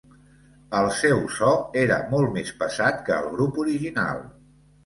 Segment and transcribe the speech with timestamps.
[0.77, 1.51] El seu so
[1.83, 4.29] era molt més pesat que el grup original.